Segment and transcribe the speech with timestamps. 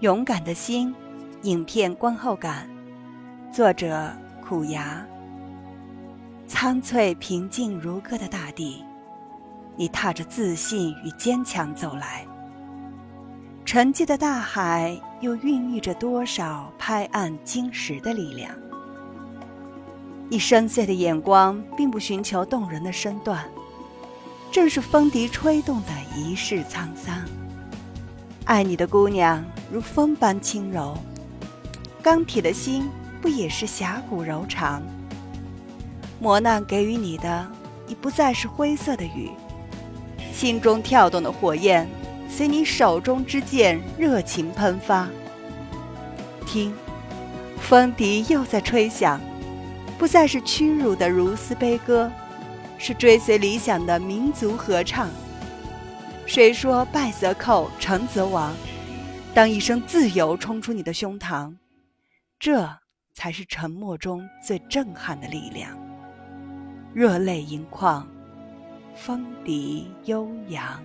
[0.00, 0.94] 勇敢的心，
[1.44, 2.68] 影片观后感，
[3.50, 4.12] 作者
[4.46, 5.02] 苦牙。
[6.46, 8.84] 苍翠平静如歌的大地，
[9.74, 12.26] 你踏着自信与坚强走来。
[13.64, 18.54] 沉寂的大海，又孕育着多少拍岸惊石的力量？
[20.28, 23.48] 你深邃的眼光，并不寻求动人的身段，
[24.52, 27.24] 正是风笛吹动的一世沧桑。
[28.46, 29.44] 爱你的姑娘。
[29.72, 30.96] 如风般轻柔，
[32.00, 32.88] 钢铁的心
[33.20, 34.80] 不也是侠骨柔肠？
[36.20, 37.44] 磨难给予你的
[37.88, 39.32] 已不再是灰色的雨，
[40.32, 41.88] 心中跳动的火焰
[42.28, 45.08] 随你手中之剑热情喷发。
[46.46, 46.72] 听，
[47.58, 49.20] 风笛又在吹响，
[49.98, 52.08] 不再是屈辱的如斯悲歌，
[52.78, 55.08] 是追随理想的民族合唱。
[56.26, 58.52] 谁说败则寇，成则亡？
[59.32, 61.54] 当一声自由冲出你的胸膛，
[62.38, 62.68] 这
[63.14, 65.70] 才是沉默中最震撼的力量。
[66.92, 68.06] 热泪盈眶，
[68.94, 70.82] 风笛悠扬。